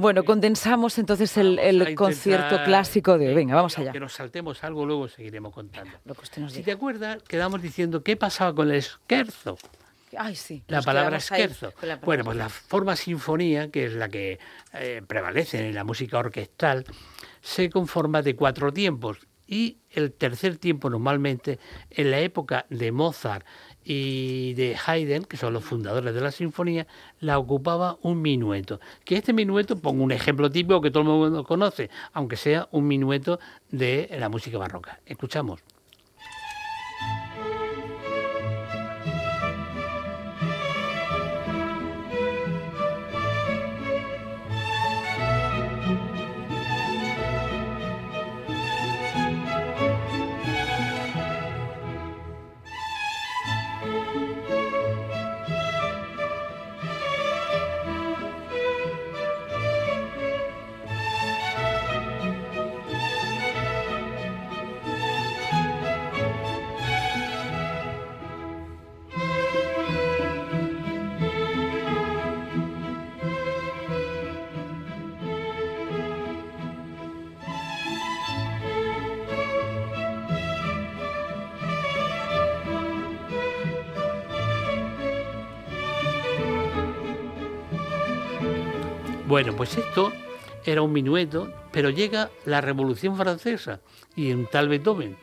[0.00, 3.34] Bueno, condensamos entonces el, concierto clásico de...
[3.34, 3.92] Venga, vamos allá.
[3.92, 5.92] Que nos saltemos algo, luego seguiremos contando.
[6.48, 9.58] si te acuerdas, quedamos diciendo qué pasaba con el esquerzo.
[10.16, 10.64] Ay, sí.
[10.68, 11.74] La palabra esquerzo.
[12.02, 14.38] Bueno, pues la forma sinfonía, que es la que
[14.72, 16.86] eh, prevalece en la música orquestal,
[17.42, 19.18] se conforma de cuatro tiempos.
[19.50, 21.58] Y el tercer tiempo normalmente,
[21.90, 23.44] en la época de Mozart
[23.84, 26.86] y de Haydn, que son los fundadores de la sinfonía,
[27.18, 28.78] la ocupaba un minueto.
[29.04, 32.86] Que este minueto, pongo un ejemplo típico que todo el mundo conoce, aunque sea un
[32.86, 33.40] minueto
[33.72, 35.00] de la música barroca.
[35.04, 35.60] Escuchamos.
[89.30, 90.12] Bueno, pues esto
[90.66, 93.78] era un minueto, pero llega la Revolución Francesa
[94.16, 95.16] y un tal Beethoven,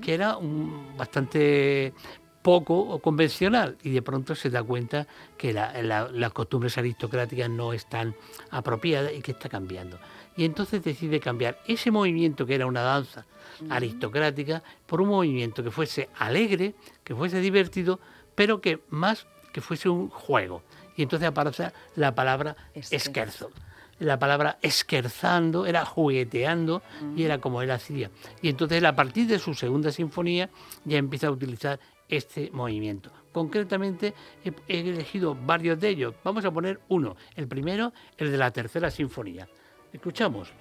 [0.00, 1.92] que era un, bastante
[2.40, 8.16] poco convencional y de pronto se da cuenta que las costumbres aristocráticas no están
[8.50, 9.98] apropiadas y que está cambiando.
[10.38, 13.26] Y entonces decide cambiar ese movimiento que era una danza
[13.68, 18.00] aristocrática por un movimiento que fuese alegre, que fuese divertido,
[18.34, 20.62] pero que más que fuese un juego
[20.96, 23.50] y entonces aparece la palabra esquerzo.
[23.98, 26.82] La palabra esquerzando era jugueteando
[27.16, 28.10] y era como él hacía.
[28.40, 30.48] Y entonces a partir de su segunda sinfonía
[30.84, 33.10] ya empieza a utilizar este movimiento.
[33.32, 34.14] Concretamente
[34.44, 36.14] he, he elegido varios de ellos.
[36.24, 37.16] Vamos a poner uno.
[37.36, 39.48] El primero, el de la tercera sinfonía.
[39.92, 40.52] Escuchamos.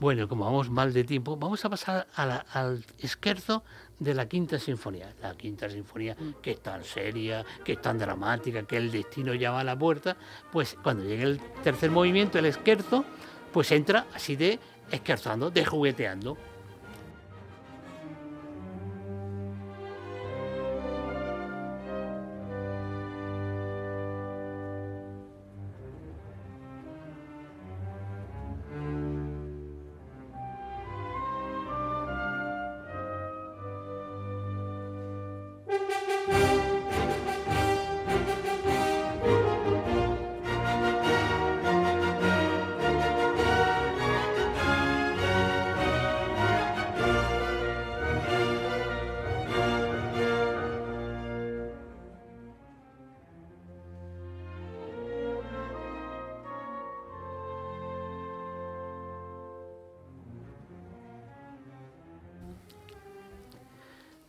[0.00, 3.62] Bueno, como vamos mal de tiempo, vamos a pasar al esquerzo
[3.98, 5.14] de la quinta sinfonía.
[5.22, 6.40] La quinta sinfonía, mm.
[6.42, 10.16] que es tan seria, que es tan dramática, que el destino llama a la puerta,
[10.50, 13.04] pues cuando llegue el tercer movimiento, el esquerzo,
[13.52, 14.58] pues entra así de
[14.90, 16.36] esquerzando, de jugueteando.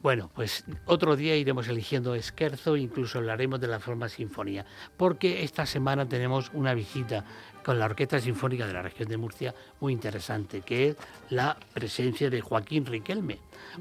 [0.06, 4.64] Bueno, pues otro día iremos eligiendo esquerzo, incluso hablaremos de la forma sinfonía,
[4.98, 7.26] porque esta semana tenemos una visita
[7.64, 10.98] con la Orquesta Sinfónica de la región de Murcia muy interesante, que es
[11.32, 13.40] la presencia de Joaquín Riquelme,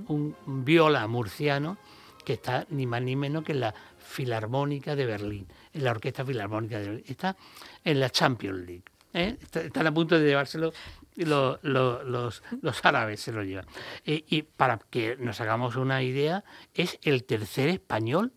[0.09, 1.77] un viola murciano
[2.25, 6.25] que está ni más ni menos que en la Filarmónica de Berlín, en la Orquesta
[6.25, 7.37] Filarmónica de Berlín, está
[7.85, 8.85] en la Champions League.
[9.13, 9.37] ¿eh?
[9.41, 10.73] Están a punto de llevárselo
[11.17, 13.67] los, los, los, árabes se lo llevan.
[14.05, 16.45] y para que nos hagamos una idea,
[16.75, 18.33] es el tercer español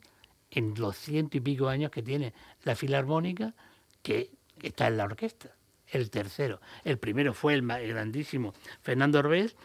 [0.51, 2.33] en los ciento y pico años que tiene
[2.63, 3.53] la Filarmónica
[4.01, 4.31] que
[4.61, 5.51] está en la orquesta.
[5.87, 6.59] El tercero.
[6.83, 9.55] El primero fue el, grandísimo Fernando Orbés,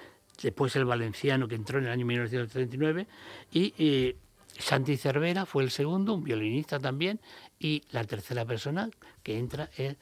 [0.41, 3.07] después el valenciano que entró en el año 1939
[3.53, 4.17] y,
[4.59, 7.21] Santi Cervera fue el segundo, un violinista también,
[7.59, 8.91] y la tercera persona
[9.23, 9.97] que entra es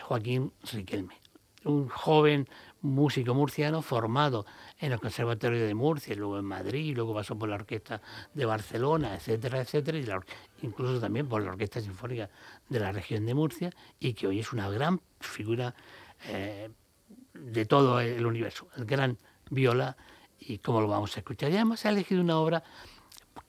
[0.00, 1.20] Joaquín Riquelme
[1.64, 2.48] un joven
[2.82, 4.46] músico murciano formado
[4.78, 8.00] en el Conservatorio de Murcia, luego en Madrid, luego pasó por la Orquesta
[8.32, 12.30] de Barcelona, etcétera, etcétera, y incluso también por la Orquesta Sinfónica
[12.68, 15.74] de la región de Murcia, y que hoy es una gran figura
[16.26, 16.70] eh,
[17.34, 19.18] de todo el universo, el gran
[19.50, 19.96] viola,
[20.38, 21.50] y como lo vamos a escuchar.
[21.50, 22.64] Y además ha elegido una obra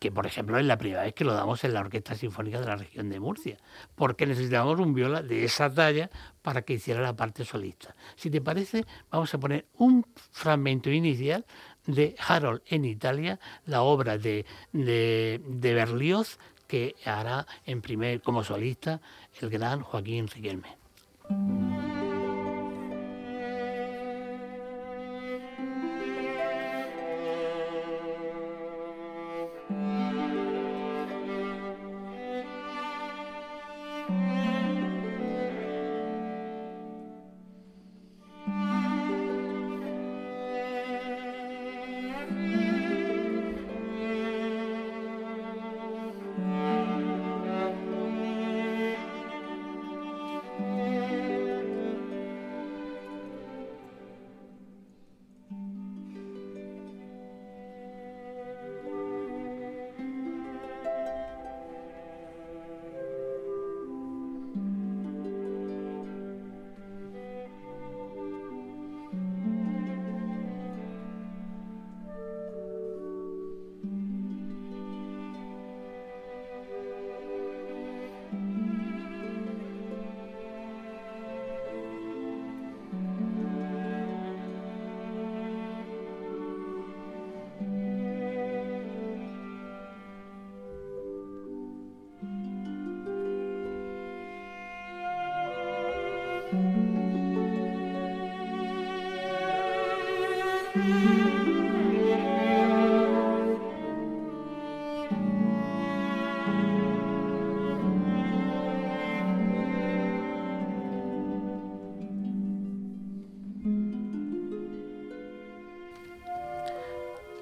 [0.02, 2.66] que por ejemplo es la primera vez que lo damos en la Orquesta Sinfónica de
[2.66, 3.60] la región de Murcia,
[3.94, 6.10] porque necesitábamos un viola de esa talla
[6.42, 7.96] para que hiciera la parte solista.
[8.16, 11.46] Si te parece, vamos a poner un fragmento inicial
[11.86, 18.44] de Harold en Italia, la obra de, de, de Berlioz, que hará en primer como
[18.44, 19.02] solista
[19.40, 20.78] el gran Joaquín Riquelme.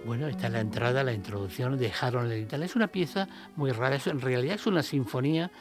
[0.10, 2.66] Bueno, esta es la entrada, la introducción de Harold en Italia.
[2.66, 5.52] Es una pieza muy rara, en realidad es una sinfonía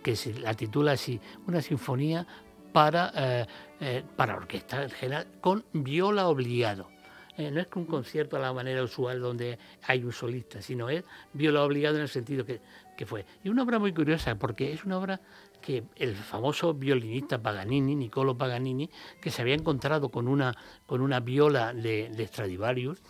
[0.00, 2.24] que se la titula así, una sinfonía
[2.72, 3.46] para, eh,
[3.80, 6.88] eh, para orquesta en general, con viola obligado.
[7.36, 9.58] Eh, no es un concierto a la manera usual donde
[9.88, 12.60] hay un solista, sino es viola obligado en el sentido que,
[12.96, 13.26] que fue.
[13.42, 15.20] Y una obra muy curiosa, porque es una obra
[15.60, 18.88] que el famoso violinista Paganini, Niccolo Paganini,
[19.20, 20.54] que se había encontrado con una,
[20.86, 23.02] con una viola de Stradivarius,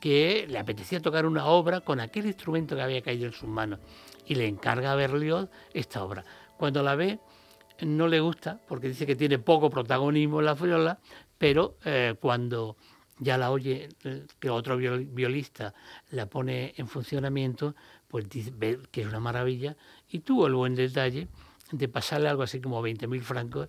[0.00, 3.80] que le apetecía tocar una obra con aquel instrumento que había caído en sus manos
[4.26, 6.24] y le encarga a Berlioz esta obra.
[6.56, 7.18] Cuando la ve
[7.82, 10.98] no le gusta porque dice que tiene poco protagonismo la viola,
[11.38, 12.76] pero eh, cuando
[13.18, 15.74] ya la oye eh, que otro violista
[16.10, 17.74] la pone en funcionamiento,
[18.08, 18.52] pues dice,
[18.90, 19.76] que es una maravilla
[20.08, 21.28] y tuvo el buen detalle
[21.72, 23.68] de pasarle algo así como 20.000 francos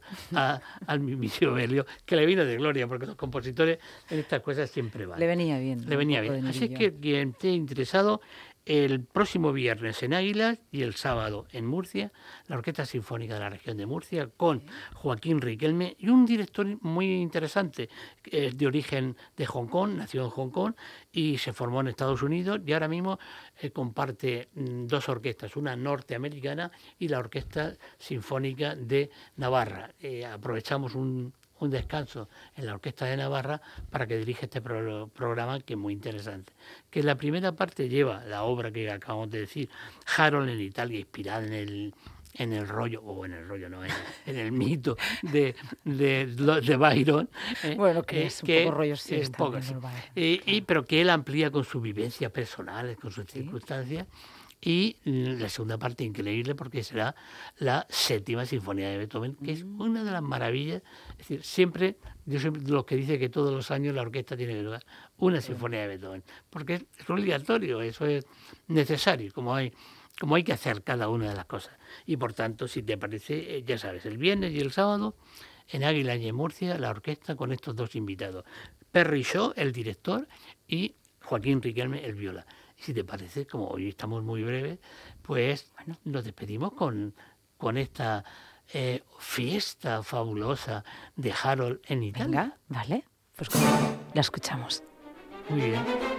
[0.86, 3.80] al mismo Berlioz, que le vino de gloria, porque los compositores
[4.10, 5.20] en estas cosas siempre van.
[5.20, 5.88] Le venía bien.
[5.88, 6.46] Le venía bien.
[6.48, 8.22] Así que quien esté interesado,
[8.68, 12.12] el próximo viernes en Águilas y el sábado en Murcia,
[12.48, 14.62] la Orquesta Sinfónica de la región de Murcia, con
[14.94, 17.90] Joaquín Riquelme y un director muy interesante,
[18.26, 20.74] es de origen de Hong Kong, nació en Hong Kong
[21.12, 23.20] y se formó en Estados Unidos y ahora mismo
[23.62, 26.70] eh, comparte mm, dos orquestas, una norteamericana
[27.00, 29.94] y la Orquesta Sinfónica de Navarra.
[30.00, 35.60] Eh, aprovechamos un, un descanso en la Orquesta de Navarra para que dirija este programa
[35.60, 36.54] que es muy interesante.
[36.90, 39.70] Que la primera parte lleva la obra que acabamos de decir,
[40.18, 41.94] Harold en Italia, inspirada en el
[42.38, 47.30] en el rollo, o en el rollo, no, en, el mito de, de, de Byron.
[47.64, 49.58] Eh, bueno, que eh, es un poco rollo, sí, es poco,
[50.16, 54.06] y, pero que él amplía con sus vivencias personales, con sus circunstancias,
[54.60, 57.16] y la segunda parte increíble porque será
[57.58, 59.82] la séptima sinfonía de Beethoven, que es mm.
[59.82, 60.82] una de las maravillas.
[61.12, 64.36] Es decir, siempre, yo soy de los que dice que todos los años la orquesta
[64.36, 64.84] tiene que tocar
[65.18, 68.26] una sinfonía de Beethoven, porque es obligatorio, eso es
[68.68, 69.72] necesario, como hay,
[70.20, 71.78] como hay que hacer cada una de las cosas.
[72.06, 75.16] Y por tanto, si te parece, eh, ya sabes, el viernes y el sábado,
[75.70, 78.44] en Águila y en Murcia, la orquesta con estos dos invitados.
[78.92, 80.28] Perry Shaw, el director,
[80.68, 82.46] y Joaquín Riquelme, el viola
[82.78, 84.80] si te parece, como hoy estamos muy breves,
[85.22, 87.14] pues bueno, nos despedimos con,
[87.58, 88.24] con esta
[88.74, 90.84] eh, fiesta fabulosa
[91.16, 92.26] de Harold en Italia.
[92.28, 93.04] Venga, vale,
[93.36, 93.50] pues
[94.14, 94.84] la escuchamos.
[95.50, 96.17] Muy bien.